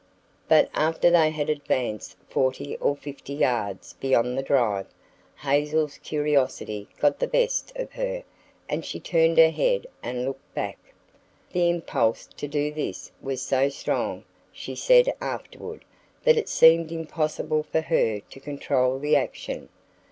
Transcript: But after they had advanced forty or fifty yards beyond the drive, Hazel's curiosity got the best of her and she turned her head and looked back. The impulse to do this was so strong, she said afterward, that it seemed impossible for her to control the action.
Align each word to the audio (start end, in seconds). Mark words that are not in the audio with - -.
But 0.47 0.67
after 0.73 1.11
they 1.11 1.29
had 1.29 1.47
advanced 1.47 2.17
forty 2.27 2.75
or 2.77 2.95
fifty 2.95 3.33
yards 3.33 3.93
beyond 3.99 4.35
the 4.35 4.41
drive, 4.41 4.87
Hazel's 5.43 5.99
curiosity 5.99 6.87
got 6.99 7.19
the 7.19 7.27
best 7.27 7.71
of 7.75 7.91
her 7.91 8.23
and 8.67 8.83
she 8.83 8.99
turned 8.99 9.37
her 9.37 9.51
head 9.51 9.85
and 10.01 10.25
looked 10.25 10.55
back. 10.55 10.79
The 11.51 11.69
impulse 11.69 12.25
to 12.37 12.47
do 12.47 12.73
this 12.73 13.11
was 13.21 13.43
so 13.43 13.69
strong, 13.69 14.23
she 14.51 14.73
said 14.73 15.13
afterward, 15.21 15.85
that 16.23 16.35
it 16.35 16.49
seemed 16.49 16.91
impossible 16.91 17.61
for 17.61 17.81
her 17.81 18.21
to 18.21 18.39
control 18.39 18.97
the 18.97 19.15
action. 19.15 19.69